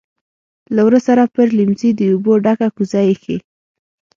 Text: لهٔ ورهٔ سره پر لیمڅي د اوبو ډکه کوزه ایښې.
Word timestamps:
لهٔ 0.75 0.83
ورهٔ 0.85 1.01
سره 1.07 1.23
پر 1.33 1.47
لیمڅي 1.57 1.89
د 1.95 2.01
اوبو 2.13 2.33
ډکه 2.43 2.67
کوزه 2.75 3.01
ایښې. 3.07 3.37